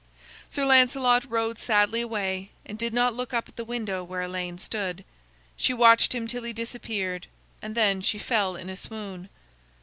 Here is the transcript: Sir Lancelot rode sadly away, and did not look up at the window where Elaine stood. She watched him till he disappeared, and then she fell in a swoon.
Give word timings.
Sir 0.49 0.65
Lancelot 0.65 1.29
rode 1.29 1.59
sadly 1.59 2.01
away, 2.01 2.49
and 2.65 2.75
did 2.75 2.91
not 2.91 3.13
look 3.13 3.35
up 3.35 3.47
at 3.47 3.55
the 3.55 3.63
window 3.63 4.03
where 4.03 4.23
Elaine 4.23 4.57
stood. 4.57 5.05
She 5.55 5.75
watched 5.75 6.15
him 6.15 6.27
till 6.27 6.41
he 6.41 6.53
disappeared, 6.53 7.27
and 7.61 7.75
then 7.75 8.01
she 8.01 8.17
fell 8.17 8.55
in 8.55 8.67
a 8.71 8.75
swoon. 8.77 9.29